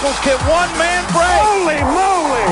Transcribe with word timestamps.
Tackles 0.00 0.20
can 0.20 0.38
one 0.48 0.72
man 0.78 1.04
break? 1.12 1.28
Holy 1.44 1.76
moly! 1.84 2.48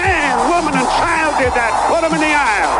Man, 0.00 0.48
woman, 0.48 0.72
and 0.72 0.88
child 0.96 1.36
did 1.36 1.52
that. 1.52 1.68
Put 1.92 2.00
him 2.00 2.14
in 2.14 2.20
the 2.20 2.32
aisle. 2.32 2.77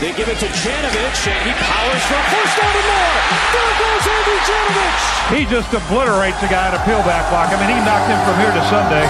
They 0.00 0.12
give 0.12 0.28
it 0.28 0.38
to 0.38 0.46
Janovich, 0.46 1.26
and 1.26 1.42
he 1.42 1.52
powers 1.58 2.02
for 2.06 2.14
a 2.14 2.26
first 2.30 2.54
down 2.56 2.70
and 2.70 2.86
more. 2.86 3.18
There 3.50 3.74
goes 3.82 4.06
Andy 4.06 4.38
Janovich. 4.46 5.18
He 5.34 5.44
just 5.50 5.74
obliterates 5.74 6.40
the 6.40 6.46
guy 6.46 6.68
at 6.68 6.74
a 6.74 6.78
peelback 6.86 7.28
block. 7.30 7.50
I 7.50 7.58
mean, 7.58 7.74
he 7.74 7.82
knocked 7.82 8.06
him 8.06 8.20
from 8.22 8.38
here 8.38 8.52
to 8.54 8.62
Sunday. 8.70 9.02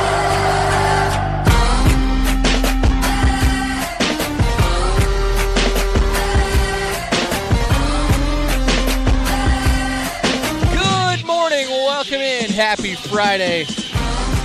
Good 10.73 11.27
morning. 11.27 11.69
Welcome 11.69 12.23
in. 12.23 12.51
Happy 12.51 12.95
Friday. 12.95 13.67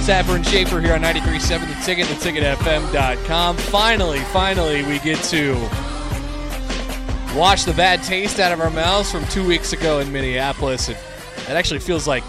Happer 0.05 0.35
and 0.35 0.45
Schaefer 0.45 0.81
here 0.81 0.95
on 0.95 1.01
93.7 1.01 1.67
The 1.69 1.85
Ticket, 1.85 2.07
theticketfm.com. 2.07 3.55
Finally, 3.55 4.19
finally, 4.33 4.83
we 4.83 4.99
get 4.99 5.23
to 5.23 5.55
wash 7.35 7.63
the 7.63 7.73
bad 7.73 8.03
taste 8.03 8.39
out 8.39 8.51
of 8.51 8.61
our 8.61 8.69
mouths 8.69 9.11
from 9.11 9.25
two 9.27 9.45
weeks 9.45 9.73
ago 9.73 9.99
in 9.99 10.11
Minneapolis. 10.11 10.89
It, 10.89 10.97
it 11.47 11.51
actually 11.51 11.79
feels 11.79 12.07
like 12.07 12.23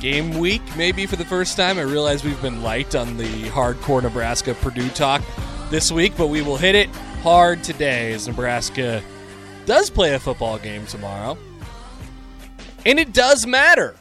game 0.00 0.38
week, 0.38 0.62
maybe 0.76 1.06
for 1.06 1.16
the 1.16 1.24
first 1.24 1.56
time. 1.56 1.78
I 1.78 1.82
realize 1.82 2.24
we've 2.24 2.40
been 2.42 2.62
light 2.62 2.94
on 2.94 3.16
the 3.16 3.44
hardcore 3.44 4.02
Nebraska 4.02 4.54
Purdue 4.54 4.88
talk 4.90 5.22
this 5.70 5.90
week, 5.90 6.12
but 6.16 6.26
we 6.26 6.42
will 6.42 6.56
hit 6.56 6.74
it 6.74 6.88
hard 7.22 7.64
today 7.64 8.12
as 8.12 8.28
Nebraska 8.28 9.02
does 9.64 9.88
play 9.88 10.14
a 10.14 10.18
football 10.18 10.58
game 10.58 10.86
tomorrow. 10.86 11.38
And 12.84 12.98
it 12.98 13.12
does 13.12 13.46
matter. 13.46 13.96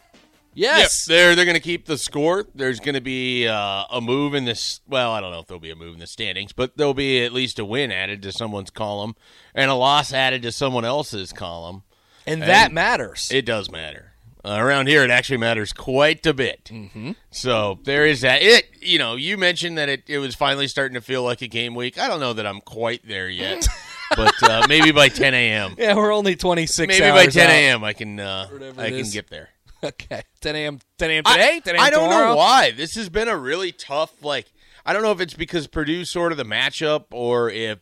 Yes. 0.53 1.07
Yep, 1.07 1.15
they're 1.15 1.35
they're 1.35 1.45
going 1.45 1.55
to 1.55 1.61
keep 1.61 1.85
the 1.85 1.97
score. 1.97 2.45
There's 2.53 2.79
going 2.79 2.95
to 2.95 3.01
be 3.01 3.47
uh, 3.47 3.85
a 3.89 4.01
move 4.01 4.33
in 4.33 4.45
this. 4.45 4.81
Well, 4.87 5.11
I 5.11 5.21
don't 5.21 5.31
know 5.31 5.39
if 5.39 5.47
there'll 5.47 5.61
be 5.61 5.71
a 5.71 5.75
move 5.75 5.93
in 5.93 5.99
the 5.99 6.07
standings, 6.07 6.51
but 6.53 6.77
there'll 6.77 6.93
be 6.93 7.23
at 7.23 7.31
least 7.33 7.59
a 7.59 7.65
win 7.65 7.91
added 7.91 8.21
to 8.23 8.31
someone's 8.31 8.69
column 8.69 9.15
and 9.55 9.71
a 9.71 9.75
loss 9.75 10.13
added 10.13 10.41
to 10.43 10.51
someone 10.51 10.85
else's 10.85 11.31
column. 11.31 11.83
And 12.27 12.41
that 12.43 12.71
matters. 12.71 13.29
It 13.31 13.45
does 13.45 13.71
matter. 13.71 14.11
Uh, 14.43 14.57
around 14.59 14.87
here, 14.87 15.03
it 15.03 15.11
actually 15.11 15.37
matters 15.37 15.71
quite 15.71 16.25
a 16.25 16.33
bit. 16.33 16.65
Mm-hmm. 16.65 17.11
So 17.29 17.79
there 17.83 18.07
is 18.07 18.21
that. 18.21 18.41
It 18.41 18.65
you 18.79 18.97
know 18.97 19.15
you 19.15 19.37
mentioned 19.37 19.77
that 19.77 19.87
it, 19.87 20.03
it 20.07 20.17
was 20.17 20.33
finally 20.33 20.67
starting 20.67 20.95
to 20.95 21.01
feel 21.01 21.23
like 21.23 21.41
a 21.41 21.47
game 21.47 21.75
week. 21.75 21.99
I 21.99 22.07
don't 22.07 22.19
know 22.19 22.33
that 22.33 22.47
I'm 22.47 22.59
quite 22.61 23.07
there 23.07 23.29
yet, 23.29 23.67
but 24.15 24.33
uh, 24.41 24.65
maybe 24.67 24.91
by 24.91 25.09
10 25.09 25.33
a.m. 25.35 25.75
yeah, 25.77 25.95
we're 25.95 26.11
only 26.11 26.35
26 26.35 26.87
Maybe 26.87 27.11
by 27.11 27.27
10 27.27 27.49
a.m. 27.49 27.83
I 27.83 27.93
can 27.93 28.19
uh, 28.19 28.47
I 28.77 28.89
can 28.89 28.99
is. 28.99 29.13
get 29.13 29.29
there. 29.29 29.49
Okay. 29.85 30.21
10 30.41 30.55
a.m. 30.55 30.79
10 30.99 31.09
a.m. 31.09 31.23
today? 31.23 31.59
10 31.63 31.75
a.m. 31.75 31.83
I 31.83 31.89
don't 31.89 32.09
tomorrow? 32.09 32.29
know 32.29 32.35
why. 32.35 32.69
This 32.69 32.93
has 32.95 33.09
been 33.09 33.27
a 33.27 33.35
really 33.35 33.71
tough. 33.71 34.23
Like, 34.23 34.51
I 34.85 34.93
don't 34.93 35.01
know 35.01 35.11
if 35.11 35.19
it's 35.19 35.33
because 35.33 35.65
Purdue's 35.65 36.09
sort 36.09 36.31
of 36.31 36.37
the 36.37 36.45
matchup, 36.45 37.05
or 37.11 37.49
if 37.49 37.79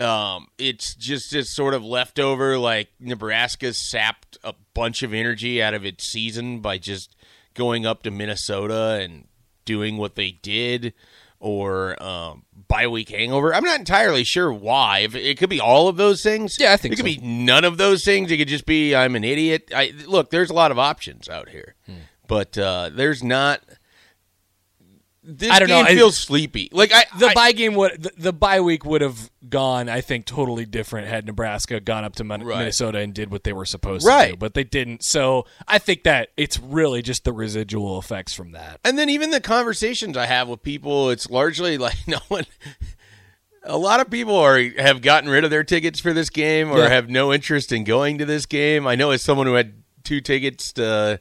um, 0.00 0.48
it's 0.58 0.94
just 0.94 1.30
this 1.30 1.48
sort 1.48 1.74
of 1.74 1.84
leftover. 1.84 2.58
Like 2.58 2.88
Nebraska 2.98 3.72
sapped 3.72 4.36
a 4.42 4.54
bunch 4.74 5.02
of 5.02 5.14
energy 5.14 5.62
out 5.62 5.74
of 5.74 5.84
its 5.84 6.04
season 6.04 6.60
by 6.60 6.78
just 6.78 7.14
going 7.54 7.86
up 7.86 8.02
to 8.02 8.10
Minnesota 8.10 8.98
and 9.02 9.28
doing 9.64 9.96
what 9.96 10.16
they 10.16 10.32
did, 10.32 10.92
or 11.42 12.00
um, 12.02 12.44
bye 12.68 12.86
week 12.86 13.10
hangover. 13.10 13.54
I'm 13.54 13.64
not 13.64 13.78
entirely 13.78 14.24
sure 14.24 14.50
why. 14.52 15.00
If 15.00 15.14
it 15.14 15.36
could 15.38 15.50
be 15.50 15.60
all 15.60 15.88
of 15.88 15.96
those 15.96 16.22
things. 16.22 16.56
Yeah, 16.58 16.72
I 16.72 16.76
think 16.76 16.94
it 16.94 16.96
could 16.96 17.12
so. 17.12 17.20
be 17.20 17.26
none 17.26 17.64
of 17.64 17.76
those 17.76 18.04
things. 18.04 18.30
It 18.30 18.38
could 18.38 18.48
just 18.48 18.64
be 18.64 18.94
I'm 18.94 19.16
an 19.16 19.24
idiot. 19.24 19.70
I 19.74 19.92
look. 20.06 20.30
There's 20.30 20.50
a 20.50 20.54
lot 20.54 20.70
of 20.70 20.78
options 20.78 21.28
out 21.28 21.48
here, 21.50 21.74
Hmm. 21.86 21.94
but 22.26 22.56
uh, 22.56 22.90
there's 22.92 23.22
not. 23.22 23.60
This 25.24 25.50
I 25.52 25.60
don't 25.60 25.68
know, 25.68 25.76
game 25.84 25.86
I- 25.86 25.94
feels 25.94 26.16
sleepy. 26.18 26.68
Like 26.72 26.92
I, 26.92 27.04
The 27.16 27.28
I- 27.28 27.34
bye 27.34 27.52
game 27.52 27.74
would 27.76 28.02
the, 28.02 28.10
the 28.16 28.32
bye 28.32 28.60
week 28.60 28.84
would 28.84 29.02
have 29.02 29.30
gone, 29.48 29.88
I 29.88 30.00
think, 30.00 30.26
totally 30.26 30.66
different 30.66 31.06
had 31.06 31.26
Nebraska 31.26 31.78
gone 31.78 32.02
up 32.04 32.16
to 32.16 32.24
Min- 32.24 32.42
Right. 32.42 32.58
Minnesota 32.58 32.98
and 32.98 33.14
did 33.14 33.30
what 33.30 33.44
they 33.44 33.52
were 33.52 33.64
supposed 33.64 34.04
to 34.04 34.28
do, 34.30 34.36
but 34.36 34.54
they 34.54 34.64
didn't. 34.64 35.04
So 35.04 35.46
I 35.68 35.78
think 35.78 36.02
that 36.02 36.30
it's 36.36 36.58
really 36.58 37.02
just 37.02 37.22
the 37.24 37.32
residual 37.32 38.00
effects 38.00 38.34
from 38.34 38.50
that. 38.52 38.80
and 38.84 38.98
then 38.98 39.08
even 39.08 39.30
the 39.30 39.40
conversations 39.40 40.16
I 40.16 40.26
have 40.26 40.48
with 40.48 40.62
people, 40.64 41.10
it's 41.10 41.30
largely 41.30 41.78
like 41.78 41.96
no 42.08 42.18
one. 42.26 42.44
A 43.64 43.78
lot 43.78 44.00
of 44.00 44.10
people 44.10 44.34
are 44.36 44.60
have 44.78 45.02
gotten 45.02 45.30
rid 45.30 45.44
of 45.44 45.50
their 45.50 45.62
tickets 45.62 46.00
for 46.00 46.12
this 46.12 46.30
game 46.30 46.70
or 46.72 46.78
Yeah. 46.78 46.88
have 46.88 47.08
no 47.08 47.32
interest 47.32 47.70
in 47.70 47.84
going 47.84 48.18
to 48.18 48.24
this 48.24 48.44
game. 48.44 48.88
I 48.88 48.96
know 48.96 49.10
as 49.12 49.22
someone 49.22 49.46
who 49.46 49.54
had 49.54 49.74
two 50.02 50.20
tickets 50.20 50.72
to 50.72 51.20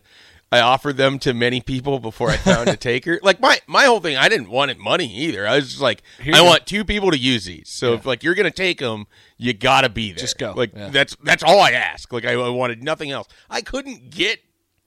I 0.52 0.60
offered 0.60 0.98
them 0.98 1.18
to 1.20 1.34
many 1.34 1.62
people 1.62 2.00
before 2.00 2.30
I 2.30 2.36
found 2.38 2.68
a 2.70 2.76
taker. 2.92 3.20
Like 3.24 3.40
my 3.40 3.60
my 3.68 3.86
whole 3.86 4.00
thing, 4.02 4.18
I 4.18 4.28
didn't 4.28 4.50
want 4.50 4.70
it 4.72 4.78
money 4.78 5.08
either. 5.08 5.48
I 5.48 5.56
was 5.56 5.70
just 5.70 5.82
like, 5.82 6.04
Here 6.22 6.36
I 6.36 6.42
want 6.42 6.66
two 6.66 6.84
people 6.84 7.12
to 7.12 7.18
use 7.18 7.46
these. 7.46 7.70
So 7.70 7.94
if 7.94 8.06
like 8.06 8.22
you're 8.24 8.36
gonna 8.36 8.52
take 8.52 8.80
them, 8.80 9.08
you 9.38 9.54
gotta 9.54 9.88
be 9.90 10.12
there. 10.12 10.20
Just 10.20 10.38
go. 10.38 10.54
Like 10.56 10.74
Yeah. 10.76 10.90
that's 10.90 11.16
that's 11.24 11.42
all 11.44 11.62
I 11.62 11.72
ask. 11.72 12.12
Like 12.12 12.26
I, 12.26 12.34
I 12.34 12.50
wanted 12.50 12.84
nothing 12.84 13.12
else. 13.12 13.28
I 13.50 13.62
couldn't 13.62 14.10
get 14.10 14.40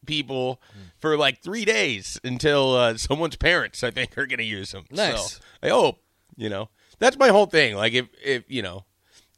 people 0.04 0.60
for 0.98 1.16
like 1.16 1.42
three 1.42 1.64
days 1.64 2.20
until 2.22 2.74
uh, 2.76 2.96
someone's 2.98 3.36
parents, 3.36 3.82
I 3.82 3.90
think, 3.90 4.18
are 4.18 4.26
gonna 4.26 4.42
use 4.42 4.72
them. 4.72 4.84
Nice. 4.90 5.34
So 5.34 5.40
I 5.62 5.68
hope 5.70 5.98
you 6.36 6.50
know 6.50 6.68
that's 6.98 7.16
my 7.16 7.28
whole 7.28 7.46
thing. 7.46 7.74
Like 7.74 7.94
if 7.94 8.06
if 8.22 8.44
you 8.48 8.60
know. 8.62 8.84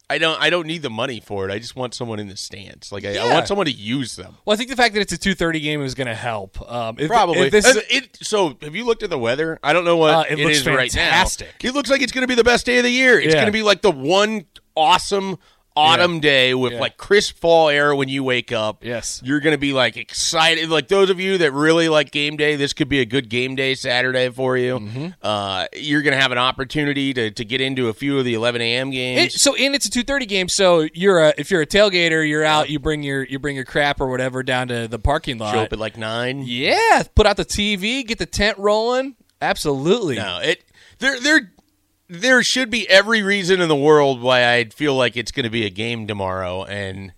I 0.08 0.18
don't. 0.18 0.40
I 0.40 0.50
don't 0.50 0.68
need 0.68 0.82
the 0.82 0.90
money 0.90 1.18
for 1.18 1.48
it. 1.48 1.52
I 1.52 1.58
just 1.58 1.74
want 1.74 1.92
someone 1.92 2.20
in 2.20 2.28
the 2.28 2.36
stands. 2.36 2.92
Like 2.92 3.04
I, 3.04 3.16
I 3.18 3.32
want 3.32 3.48
someone 3.48 3.66
to 3.66 3.72
use 3.72 4.14
them. 4.14 4.36
Well, 4.44 4.54
I 4.54 4.56
think 4.56 4.70
the 4.70 4.76
fact 4.76 4.94
that 4.94 5.00
it's 5.00 5.12
a 5.12 5.18
2:30 5.18 5.60
game 5.60 5.82
is 5.82 5.94
going 5.96 6.06
to 6.06 6.14
help. 6.14 6.60
Um, 6.70 6.96
if, 6.98 7.08
Probably. 7.08 7.40
if 7.40 7.50
this 7.50 7.66
And 7.66 7.78
is, 7.78 7.84
it, 7.90 8.18
so, 8.22 8.56
have 8.62 8.76
you 8.76 8.84
looked 8.86 9.02
at 9.02 9.10
the 9.10 9.18
weather? 9.18 9.58
I 9.64 9.72
don't 9.72 9.84
know 9.84 9.96
what 9.96 10.14
Uh, 10.14 10.24
it 10.28 10.38
looks 10.38 10.58
is 10.58 10.66
right 10.66 10.92
fantastic. 10.92 11.54
now. 11.64 11.70
It 11.70 11.74
looks 11.74 11.90
like 11.90 12.02
it's 12.02 12.12
going 12.12 12.22
to 12.22 12.28
be 12.28 12.36
the 12.36 12.44
best 12.44 12.64
day 12.66 12.78
of 12.78 12.84
the 12.84 12.90
year. 12.90 13.18
It's 13.18 13.26
Yeah. 13.34 13.40
going 13.40 13.46
to 13.46 13.52
be 13.52 13.64
like 13.64 13.82
the 13.82 13.90
one 13.90 14.44
awesome 14.76 15.38
autumn 15.76 16.20
day 16.20 16.54
with 16.54 16.72
Yeah. 16.72 16.80
like 16.80 16.96
crisp 16.96 17.36
fall 17.38 17.68
air 17.68 17.94
when 17.94 18.08
you 18.08 18.24
wake 18.24 18.50
up. 18.50 18.82
Yes. 18.84 19.20
You're 19.24 19.40
going 19.40 19.54
to 19.54 19.58
be 19.58 19.72
like 19.72 19.96
excited. 19.96 20.68
Like 20.70 20.88
those 20.88 21.10
of 21.10 21.20
you 21.20 21.38
that 21.38 21.52
really 21.52 21.88
like 21.88 22.10
game 22.10 22.36
day, 22.36 22.56
this 22.56 22.72
could 22.72 22.88
be 22.88 23.00
a 23.00 23.04
good 23.04 23.28
game 23.28 23.54
day 23.54 23.74
Saturday 23.74 24.30
for 24.30 24.56
you. 24.56 24.78
Mm-hmm. 24.78 25.06
Uh, 25.22 25.66
you're 25.74 26.02
going 26.02 26.14
to 26.14 26.20
have 26.20 26.32
an 26.32 26.38
opportunity 26.38 27.12
to, 27.14 27.30
to 27.30 27.44
get 27.44 27.60
into 27.60 27.88
a 27.88 27.92
few 27.92 28.18
of 28.18 28.24
the 28.24 28.34
11 28.34 28.60
a.m. 28.60 28.90
games. 28.90 29.34
It, 29.34 29.38
so 29.38 29.54
and 29.54 29.74
it's 29.74 29.86
a 29.86 29.90
2:30 29.90 30.28
game. 30.28 30.48
So 30.48 30.86
you're 30.94 31.20
a 31.20 31.34
if 31.36 31.50
you're 31.50 31.60
a 31.62 31.66
tailgater, 31.66 32.26
you're 32.26 32.44
out. 32.44 32.70
You 32.70 32.78
bring 32.78 33.02
your 33.02 33.22
you 33.24 33.38
bring 33.38 33.56
your 33.56 33.64
crap 33.66 34.00
or 34.00 34.06
whatever 34.08 34.42
down 34.42 34.68
to 34.68 34.88
the 34.88 34.98
parking 34.98 35.38
lot. 35.38 35.52
Show 35.52 35.60
up 35.60 35.72
at 35.72 35.78
like 35.78 35.96
nine. 35.96 36.42
Yeah, 36.46 37.02
put 37.14 37.26
out 37.26 37.36
the 37.36 37.44
TV, 37.44 38.06
get 38.06 38.18
the 38.18 38.26
tent 38.26 38.58
rolling. 38.58 39.16
Absolutely. 39.42 40.16
No, 40.16 40.40
it 40.42 40.64
there 40.98 41.20
there 41.20 41.52
there 42.08 42.42
should 42.42 42.70
be 42.70 42.88
every 42.88 43.22
reason 43.22 43.60
in 43.60 43.68
the 43.68 43.76
world 43.76 44.20
why 44.20 44.44
I'd 44.54 44.72
feel 44.74 44.94
like 44.94 45.16
it's 45.16 45.32
going 45.32 45.44
to 45.44 45.50
be 45.50 45.64
a 45.66 45.70
game 45.70 46.06
tomorrow, 46.06 46.64
and 46.64 47.12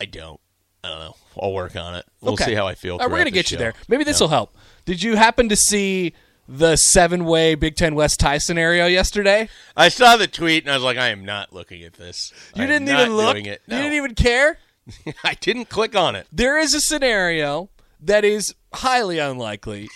I 0.00 0.04
don't. 0.04 0.40
I 0.84 0.88
don't 0.88 0.98
know. 1.00 1.16
I'll 1.40 1.52
work 1.52 1.74
on 1.76 1.96
it. 1.96 2.04
We'll 2.20 2.34
Okay. 2.34 2.44
see 2.46 2.54
how 2.54 2.66
I 2.66 2.74
feel. 2.74 2.98
Right, 2.98 3.10
we're 3.10 3.18
gonna 3.18 3.24
the 3.26 3.30
get 3.32 3.50
you 3.50 3.58
there. 3.58 3.74
Maybe 3.88 4.04
this 4.04 4.20
will 4.20 4.28
help. 4.28 4.54
Did 4.84 5.02
you 5.02 5.16
happen 5.16 5.48
to 5.48 5.56
see 5.56 6.14
the 6.48 6.76
seven-way 6.76 7.56
Big 7.56 7.74
Ten 7.76 7.94
West 7.94 8.20
tie 8.20 8.38
scenario 8.38 8.86
yesterday? 8.86 9.48
I 9.76 9.88
saw 9.88 10.16
the 10.16 10.26
tweet 10.28 10.64
and 10.64 10.70
I 10.72 10.74
was 10.76 10.84
like, 10.84 10.96
I 10.96 11.08
am 11.08 11.24
not 11.24 11.52
looking 11.52 11.82
at 11.82 11.94
this. 11.94 12.32
You 12.54 12.64
I 12.64 12.66
didn't 12.66 12.88
even 12.88 13.16
look. 13.16 13.36
It. 13.36 13.60
You 13.66 13.76
didn't 13.76 13.92
even 13.94 14.14
care. 14.14 14.58
I 15.24 15.34
didn't 15.34 15.68
click 15.68 15.94
on 15.96 16.14
it. 16.16 16.26
There 16.32 16.58
is 16.58 16.74
a 16.74 16.80
scenario 16.80 17.68
that 18.00 18.24
is 18.24 18.54
highly 18.72 19.18
unlikely, 19.18 19.88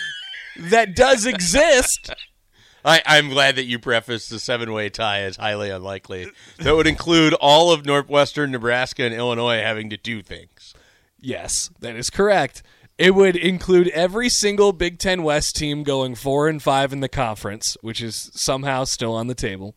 that 0.58 0.94
does 0.94 1.24
exist. 1.26 2.12
I, 2.86 3.02
I'm 3.04 3.28
glad 3.28 3.56
that 3.56 3.64
you 3.64 3.80
prefaced 3.80 4.30
the 4.30 4.38
seven 4.38 4.72
way 4.72 4.88
tie 4.88 5.22
as 5.22 5.36
highly 5.36 5.70
unlikely. 5.70 6.28
That 6.58 6.76
would 6.76 6.86
include 6.86 7.34
all 7.34 7.72
of 7.72 7.84
Northwestern, 7.84 8.52
Nebraska, 8.52 9.02
and 9.02 9.12
Illinois 9.12 9.60
having 9.60 9.90
to 9.90 9.96
do 9.96 10.22
things. 10.22 10.72
Yes, 11.18 11.70
that 11.80 11.96
is 11.96 12.10
correct. 12.10 12.62
It 12.96 13.14
would 13.14 13.34
include 13.34 13.88
every 13.88 14.28
single 14.28 14.72
Big 14.72 15.00
Ten 15.00 15.24
West 15.24 15.56
team 15.56 15.82
going 15.82 16.14
four 16.14 16.48
and 16.48 16.62
five 16.62 16.92
in 16.92 17.00
the 17.00 17.08
conference, 17.08 17.76
which 17.80 18.00
is 18.00 18.30
somehow 18.34 18.84
still 18.84 19.14
on 19.14 19.26
the 19.26 19.34
table. 19.34 19.74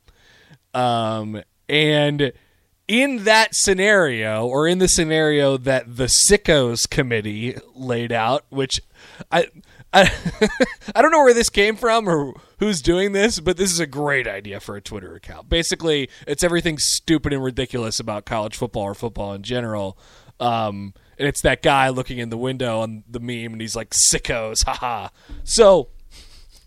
Um, 0.73 1.41
and 1.67 2.31
in 2.87 3.23
that 3.23 3.49
scenario, 3.53 4.45
or 4.45 4.67
in 4.67 4.77
the 4.77 4.87
scenario 4.87 5.57
that 5.57 5.97
the 5.97 6.09
Sickos 6.29 6.89
Committee 6.89 7.57
laid 7.73 8.11
out, 8.11 8.45
which 8.49 8.79
I. 9.31 9.47
I, 9.93 10.11
I 10.95 11.01
don't 11.01 11.11
know 11.11 11.23
where 11.23 11.33
this 11.33 11.49
came 11.49 11.75
from 11.75 12.07
or 12.07 12.33
who's 12.59 12.81
doing 12.81 13.11
this, 13.11 13.39
but 13.39 13.57
this 13.57 13.71
is 13.71 13.79
a 13.79 13.87
great 13.87 14.27
idea 14.27 14.59
for 14.59 14.75
a 14.75 14.81
Twitter 14.81 15.15
account. 15.15 15.49
Basically, 15.49 16.09
it's 16.27 16.43
everything 16.43 16.77
stupid 16.77 17.33
and 17.33 17.43
ridiculous 17.43 17.99
about 17.99 18.25
college 18.25 18.55
football 18.55 18.83
or 18.83 18.95
football 18.95 19.33
in 19.33 19.43
general. 19.43 19.97
Um, 20.39 20.93
and 21.17 21.27
it's 21.27 21.41
that 21.41 21.61
guy 21.61 21.89
looking 21.89 22.19
in 22.19 22.29
the 22.29 22.37
window 22.37 22.79
on 22.79 23.03
the 23.09 23.19
meme, 23.19 23.53
and 23.53 23.61
he's 23.61 23.75
like, 23.75 23.89
sickos, 23.89 24.63
haha. 24.65 25.09
So, 25.43 25.89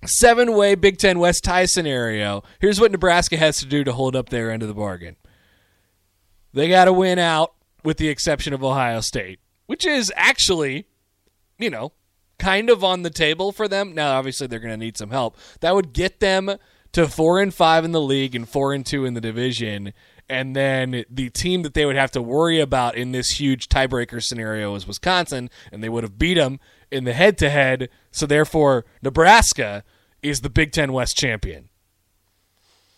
seven 0.05 0.55
way 0.55 0.75
Big 0.75 0.99
Ten 0.99 1.19
West 1.19 1.45
tie 1.45 1.65
scenario. 1.65 2.43
Here's 2.61 2.81
what 2.81 2.93
Nebraska 2.93 3.37
has 3.37 3.59
to 3.59 3.67
do 3.67 3.83
to 3.85 3.93
hold 3.93 4.15
up 4.15 4.29
their 4.29 4.51
end 4.51 4.63
of 4.63 4.69
the 4.69 4.75
bargain 4.75 5.17
they 6.53 6.69
got 6.69 6.85
to 6.85 6.93
win 6.93 7.19
out, 7.19 7.55
with 7.85 7.97
the 7.97 8.09
exception 8.09 8.53
of 8.53 8.63
Ohio 8.63 9.01
State, 9.01 9.41
which 9.67 9.87
is 9.87 10.13
actually, 10.17 10.87
you 11.59 11.71
know, 11.71 11.93
kind 12.43 12.71
of 12.71 12.83
on 12.83 13.03
the 13.03 13.11
table 13.11 13.53
for 13.53 13.69
them. 13.69 13.94
Now, 13.94 14.19
obviously, 14.19 14.49
they're 14.49 14.59
going 14.59 14.73
to 14.73 14.85
need 14.85 14.99
some 14.99 15.11
help. 15.11 15.37
That 15.61 15.77
would 15.77 15.93
get 15.93 16.19
them 16.19 16.56
to 16.91 17.06
four 17.06 17.41
and 17.41 17.55
five 17.55 17.85
in 17.85 17.93
the 17.93 18.00
league 18.00 18.35
and 18.35 18.49
four 18.49 18.73
and 18.73 18.85
two 18.85 19.05
in 19.05 19.15
the 19.15 19.21
division. 19.21 19.93
And 20.29 20.56
then 20.56 21.05
the 21.09 21.31
team 21.31 21.62
that 21.62 21.75
they 21.75 21.87
would 21.87 21.97
have 21.97 22.11
to 22.12 22.23
worry 22.23 22.59
about 22.59 22.97
in 22.97 23.12
this 23.12 23.39
huge 23.39 23.69
tiebreaker 23.69 24.21
scenario 24.21 24.75
is 24.75 24.89
Wisconsin, 24.89 25.50
and 25.71 25.85
they 25.85 25.89
would 25.89 26.03
have 26.03 26.19
beat 26.19 26.35
them 26.35 26.59
in 26.91 27.05
the 27.05 27.12
head 27.12 27.39
to 27.39 27.49
head. 27.49 27.89
So, 28.11 28.27
therefore, 28.27 28.85
Nebraska 29.03 29.85
is 30.21 30.41
the 30.41 30.50
Big 30.50 30.73
Ten 30.73 30.93
West 30.93 31.17
champion. 31.17 31.69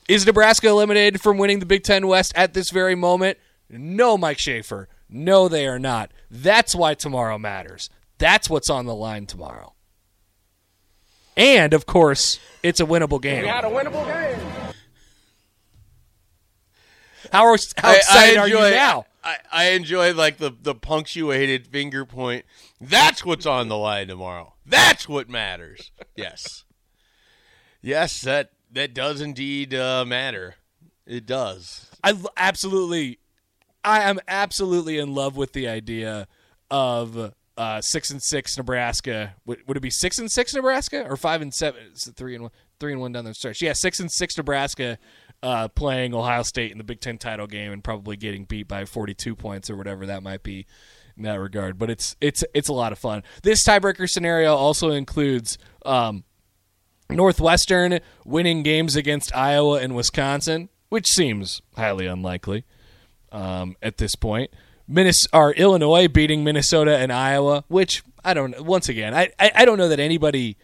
Is 0.09 0.27
Nebraska 0.27 0.69
eliminated 0.69 1.21
from 1.21 1.37
winning 1.37 1.59
the 1.59 1.67
Big 1.67 1.83
Ten 1.83 2.07
West 2.07 2.33
at 2.35 2.55
this 2.55 2.71
very 2.71 2.95
moment? 2.95 3.37
No, 3.69 4.17
Mike 4.17 4.39
Schaefer. 4.39 4.89
No, 5.09 5.49
they 5.49 5.67
are 5.67 5.79
not. 5.79 6.13
That's 6.31 6.75
why 6.75 6.95
tomorrow 6.95 7.39
matters. 7.39 7.91
That's 8.25 8.49
what's 8.49 8.71
on 8.71 8.87
the 8.87 8.95
line 8.95 9.27
tomorrow. 9.27 9.75
And 11.37 11.75
of 11.75 11.85
course, 11.85 12.41
it's 12.63 12.81
a 12.81 12.87
winnable 12.87 13.21
game. 13.21 13.43
We 13.43 13.49
had 13.49 13.67
a 13.67 13.69
winnable 13.69 14.07
game. 14.07 14.73
How, 17.31 17.45
are, 17.45 17.59
how 17.77 17.91
I- 17.91 17.97
excited 17.97 18.39
I 18.39 18.41
are 18.41 18.49
you 18.49 18.55
now? 18.55 19.05
I, 19.23 19.37
I 19.53 19.65
enjoy 19.73 20.15
like 20.15 20.39
the 20.39 20.51
the 20.59 20.75
punctuated 20.75 21.67
finger 21.67 22.07
point. 22.07 22.47
That's 22.81 23.27
what's 23.27 23.45
on 23.45 23.69
the 23.69 23.77
line 23.77 24.09
tomorrow. 24.09 24.55
That's 24.65 25.07
what 25.07 25.29
matters. 25.29 25.93
Yes, 26.17 26.65
yes, 27.83 28.23
that 28.23 28.53
that 28.73 28.95
does 28.95 29.21
indeed 29.21 29.75
uh, 29.75 30.07
matter. 30.07 30.55
It 31.07 31.27
does. 31.27 31.91
I 32.03 32.15
absolutely, 32.39 33.19
I 33.85 34.01
am 34.09 34.19
absolutely 34.27 34.97
in 34.97 35.15
love 35.15 35.37
with 35.37 35.53
the 35.53 35.69
idea 35.69 36.27
of 36.71 37.35
uh, 37.57 37.81
six 37.81 38.11
and 38.11 38.23
six 38.23 38.57
Nebraska. 38.57 39.35
Would, 39.47 39.67
would 39.67 39.77
it 39.77 39.81
be 39.81 39.91
six 39.91 40.19
and 40.19 40.31
six 40.31 40.55
Nebraska 40.55 41.07
or 41.09 41.17
five 41.17 41.43
and 41.43 41.53
seven? 41.55 41.83
Is 41.95 42.07
it 42.07 42.17
three 42.17 42.35
and 42.35 42.43
one? 42.45 42.53
Three 42.81 42.93
and 42.93 43.01
one 43.01 43.13
down 43.13 43.25
the 43.25 43.35
stretch. 43.35 43.63
Yeah, 43.63 43.73
six 43.73 44.01
and 44.01 44.11
six 44.11 44.37
Nebraska 44.37 44.99
uh, 45.43 45.69
playing 45.69 46.15
Ohio 46.15 46.43
State 46.43 46.73
in 46.73 46.79
the 46.79 46.85
Big 46.85 47.01
Ten 47.01 47.19
title 47.19 47.47
game 47.47 47.73
and 47.73 47.83
probably 47.85 48.17
getting 48.17 48.45
beat 48.45 48.67
by 48.69 48.85
forty-two 48.85 49.37
points 49.37 49.71
or 49.71 49.77
whatever 49.77 50.07
that 50.07 50.23
might 50.23 50.43
be 50.43 50.67
in 51.17 51.23
that 51.23 51.41
regard. 51.41 51.79
But 51.79 51.91
it's 51.91 52.17
it's 52.21 52.43
it's 52.53 52.69
a 52.69 52.73
lot 52.73 52.93
of 52.93 52.99
fun. 52.99 53.23
This 53.43 53.67
tiebreaker 53.67 54.09
scenario 54.09 54.55
also 54.55 54.91
includes. 54.91 55.59
Um, 55.85 56.25
Northwestern 57.11 58.01
winning 58.25 58.63
games 58.63 58.97
against 58.97 59.37
Iowa 59.37 59.79
and 59.79 59.95
Wisconsin, 59.95 60.71
which 60.89 61.07
seems 61.07 61.61
highly 61.77 62.07
unlikely 62.07 62.65
um, 63.31 63.77
at 63.83 63.99
this 63.99 64.15
point. 64.15 64.51
Minnes- 64.87 65.27
or 65.33 65.53
Illinois 65.55 66.09
beating 66.09 66.45
Minnesota 66.45 66.97
and 66.97 67.13
Iowa, 67.13 67.65
which 67.69 68.03
I 68.25 68.35
don't. 68.35 68.65
Once 68.65 68.89
again, 68.89 69.15
I, 69.15 69.31
I 69.39 69.53
I 69.55 69.65
don't 69.65 69.79
know 69.79 69.89
that 69.89 70.01
anybody 70.01 70.57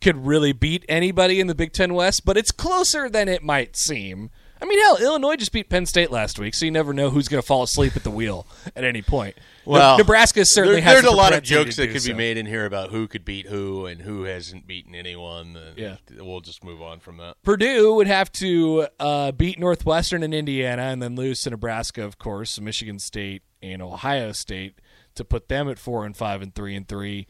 could 0.00 0.26
really 0.26 0.52
beat 0.52 0.84
anybody 0.88 1.40
in 1.40 1.46
the 1.48 1.54
Big 1.54 1.72
Ten 1.72 1.94
West, 1.94 2.24
but 2.24 2.36
it's 2.36 2.52
closer 2.52 3.08
than 3.08 3.28
it 3.28 3.42
might 3.42 3.76
seem. 3.76 4.30
I 4.60 4.64
mean, 4.64 4.78
hell, 4.80 4.96
Illinois 4.98 5.36
just 5.36 5.52
beat 5.52 5.68
Penn 5.68 5.86
State 5.86 6.10
last 6.10 6.38
week, 6.38 6.54
so 6.54 6.64
you 6.64 6.70
never 6.70 6.92
know 6.92 7.10
who's 7.10 7.28
going 7.28 7.40
to 7.40 7.46
fall 7.46 7.62
asleep 7.62 7.96
at 7.96 8.02
the 8.04 8.10
wheel 8.10 8.46
at 8.74 8.84
any 8.84 9.02
point. 9.02 9.36
Well, 9.64 9.96
Ne- 9.96 10.02
Nebraska 10.02 10.44
certainly 10.44 10.76
there- 10.80 10.84
has 10.84 11.02
there's 11.02 11.12
a 11.12 11.16
lot 11.16 11.32
of 11.32 11.42
jokes 11.42 11.76
that 11.76 11.90
could 11.90 12.02
so. 12.02 12.08
be 12.08 12.14
made 12.14 12.36
in 12.38 12.46
here 12.46 12.64
about 12.66 12.90
who 12.90 13.06
could 13.06 13.24
beat 13.24 13.46
who 13.46 13.86
and 13.86 14.00
who 14.00 14.24
hasn't 14.24 14.66
beaten 14.66 14.94
anyone. 14.94 15.56
Yeah. 15.76 15.96
we'll 16.18 16.40
just 16.40 16.64
move 16.64 16.82
on 16.82 17.00
from 17.00 17.18
that. 17.18 17.36
Purdue 17.42 17.94
would 17.94 18.06
have 18.08 18.32
to 18.32 18.88
uh, 18.98 19.32
beat 19.32 19.58
Northwestern 19.58 20.22
and 20.22 20.34
Indiana 20.34 20.82
and 20.82 21.00
then 21.02 21.14
lose 21.14 21.42
to 21.42 21.50
Nebraska, 21.50 22.02
of 22.04 22.18
course, 22.18 22.60
Michigan 22.60 22.98
State 22.98 23.42
and 23.62 23.80
Ohio 23.82 24.32
State 24.32 24.80
to 25.14 25.24
put 25.24 25.48
them 25.48 25.68
at 25.68 25.78
four 25.78 26.04
and 26.06 26.16
five 26.16 26.42
and 26.42 26.54
three 26.54 26.74
and 26.76 26.86
three 26.88 27.26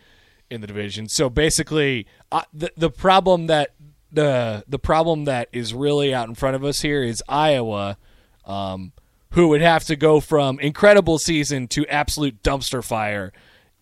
in 0.51 0.61
the 0.63 0.67
division. 0.67 1.09
So 1.09 1.29
basically, 1.29 2.07
uh, 2.33 2.43
the 2.55 2.71
the 2.77 2.91
problem 2.91 3.49
that 3.49 3.75
the 4.11 4.65
the 4.69 4.79
problem 4.79 5.25
that 5.25 5.49
is 5.53 5.75
really 5.75 6.15
out 6.15 6.29
in 6.29 6.35
front 6.35 6.57
of 6.57 6.65
us 6.65 6.81
here 6.81 7.03
is 7.03 7.23
Iowa, 7.29 7.99
um, 8.45 8.93
who 9.33 9.49
would 9.49 9.61
have 9.61 9.85
to 9.85 9.97
go 9.97 10.21
from 10.21 10.59
incredible 10.61 11.19
season 11.19 11.69
to 11.69 11.87
absolute 11.87 12.43
dumpster 12.43 12.83
fire 12.83 13.33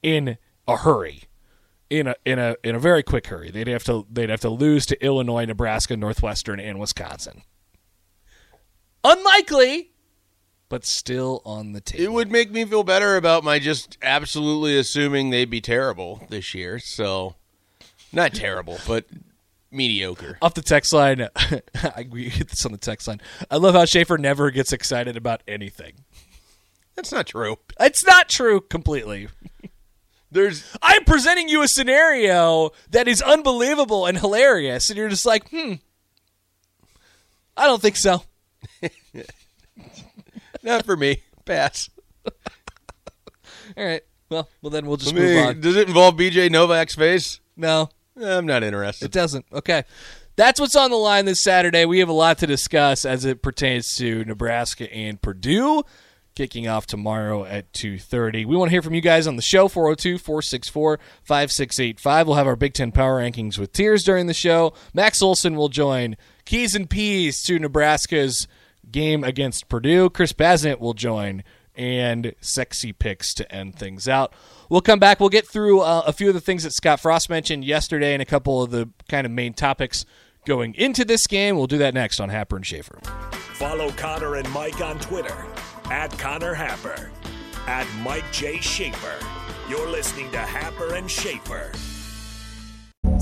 in 0.02 0.38
a 0.66 0.76
hurry 0.76 1.22
in 1.90 2.08
a 2.08 2.14
in 2.24 2.38
a 2.38 2.56
in 2.64 2.74
a 2.74 2.78
very 2.78 3.02
quick 3.02 3.26
hurry. 3.26 3.50
They'd 3.50 3.68
have 3.68 3.84
to 3.84 4.06
they'd 4.10 4.30
have 4.30 4.40
to 4.40 4.50
lose 4.50 4.86
to 4.86 5.04
Illinois, 5.04 5.44
Nebraska, 5.44 5.96
Northwestern, 5.96 6.60
and 6.60 6.78
Wisconsin. 6.78 7.42
Unlikely, 9.04 9.92
but 10.68 10.84
still 10.84 11.42
on 11.44 11.72
the 11.72 11.80
table. 11.80 12.04
It 12.04 12.12
would 12.12 12.30
make 12.30 12.50
me 12.50 12.64
feel 12.64 12.82
better 12.82 13.16
about 13.16 13.44
my 13.44 13.58
just 13.58 13.98
absolutely 14.02 14.76
assuming 14.76 15.30
they'd 15.30 15.50
be 15.50 15.60
terrible 15.60 16.26
this 16.28 16.54
year. 16.54 16.78
So, 16.78 17.36
not 18.12 18.34
terrible, 18.34 18.78
but 18.86 19.04
mediocre. 19.76 20.38
Off 20.42 20.54
the 20.54 20.62
text 20.62 20.92
line, 20.92 21.28
I, 21.36 22.08
we 22.10 22.28
hit 22.28 22.48
this 22.48 22.64
on 22.66 22.72
the 22.72 22.78
text 22.78 23.06
line. 23.06 23.20
I 23.50 23.56
love 23.56 23.74
how 23.74 23.84
Schaefer 23.84 24.18
never 24.18 24.50
gets 24.50 24.72
excited 24.72 25.16
about 25.16 25.42
anything. 25.46 25.92
That's 26.96 27.12
not 27.12 27.26
true. 27.26 27.58
It's 27.78 28.04
not 28.04 28.28
true 28.28 28.60
completely. 28.60 29.28
There's 30.30 30.76
I'm 30.82 31.04
presenting 31.04 31.48
you 31.48 31.62
a 31.62 31.68
scenario 31.68 32.70
that 32.90 33.06
is 33.06 33.22
unbelievable 33.22 34.06
and 34.06 34.18
hilarious, 34.18 34.90
and 34.90 34.96
you're 34.96 35.08
just 35.08 35.26
like, 35.26 35.48
hmm, 35.50 35.74
I 37.56 37.66
don't 37.66 37.80
think 37.80 37.96
so. 37.96 38.22
not 40.62 40.84
for 40.84 40.96
me. 40.96 41.22
Pass. 41.44 41.90
All 43.76 43.84
right. 43.84 44.02
Well, 44.28 44.48
well 44.62 44.70
then 44.70 44.86
we'll 44.86 44.96
just 44.96 45.14
I 45.14 45.18
move 45.18 45.46
on. 45.46 45.60
Does 45.60 45.76
it 45.76 45.88
involve 45.88 46.16
BJ 46.16 46.50
Novak's 46.50 46.94
face? 46.94 47.40
No, 47.56 47.88
Eh, 48.20 48.36
I'm 48.36 48.44
not 48.46 48.62
interested. 48.62 49.06
It 49.06 49.12
doesn't. 49.12 49.46
Okay. 49.52 49.84
That's 50.36 50.60
what's 50.60 50.76
on 50.76 50.90
the 50.90 50.96
line 50.96 51.24
this 51.24 51.42
Saturday. 51.42 51.86
We 51.86 51.98
have 52.00 52.10
a 52.10 52.14
lot 52.14 52.38
to 52.38 52.46
discuss 52.46 53.04
as 53.06 53.24
it 53.24 53.42
pertains 53.42 53.96
to 53.96 54.24
Nebraska 54.24 54.92
and 54.92 55.20
Purdue 55.20 55.82
kicking 56.34 56.68
off 56.68 56.86
tomorrow 56.86 57.44
at 57.44 57.72
2.30 57.72 58.44
we 58.46 58.54
want 58.56 58.68
to 58.68 58.70
hear 58.70 58.82
from 58.82 58.92
you 58.92 59.00
guys 59.00 59.26
on 59.26 59.36
the 59.36 59.42
show 59.42 59.68
402-464-5685 59.68 62.26
we'll 62.26 62.34
have 62.34 62.46
our 62.46 62.56
big 62.56 62.74
ten 62.74 62.92
power 62.92 63.22
rankings 63.22 63.56
with 63.56 63.72
tiers 63.72 64.04
during 64.04 64.26
the 64.26 64.34
show 64.34 64.74
max 64.92 65.22
olson 65.22 65.56
will 65.56 65.70
join 65.70 66.14
keys 66.44 66.74
and 66.74 66.90
peas 66.90 67.42
to 67.42 67.58
nebraska's 67.58 68.46
game 68.92 69.24
against 69.24 69.70
purdue 69.70 70.10
chris 70.10 70.34
Basnett 70.34 70.78
will 70.78 70.92
join 70.92 71.42
and 71.76 72.34
sexy 72.40 72.92
picks 72.92 73.34
to 73.34 73.52
end 73.52 73.76
things 73.76 74.08
out. 74.08 74.32
We'll 74.68 74.80
come 74.80 74.98
back. 74.98 75.20
We'll 75.20 75.28
get 75.28 75.46
through 75.46 75.80
uh, 75.80 76.02
a 76.06 76.12
few 76.12 76.28
of 76.28 76.34
the 76.34 76.40
things 76.40 76.64
that 76.64 76.72
Scott 76.72 77.00
Frost 77.00 77.30
mentioned 77.30 77.64
yesterday 77.64 78.12
and 78.14 78.22
a 78.22 78.26
couple 78.26 78.62
of 78.62 78.70
the 78.70 78.88
kind 79.08 79.26
of 79.26 79.32
main 79.32 79.52
topics 79.52 80.04
going 80.44 80.74
into 80.74 81.04
this 81.04 81.26
game. 81.26 81.56
We'll 81.56 81.66
do 81.66 81.78
that 81.78 81.94
next 81.94 82.20
on 82.20 82.28
Happer 82.28 82.56
and 82.56 82.66
Schaefer. 82.66 82.98
Follow 83.54 83.90
Connor 83.92 84.36
and 84.36 84.50
Mike 84.52 84.80
on 84.80 84.98
Twitter 84.98 85.46
at 85.90 86.16
Connor 86.18 86.54
Happer, 86.54 87.10
at 87.66 87.86
Mike 88.02 88.24
J. 88.32 88.60
Schaefer. 88.60 89.14
You're 89.68 89.88
listening 89.88 90.30
to 90.32 90.38
Happer 90.38 90.94
and 90.94 91.10
Schaefer. 91.10 91.72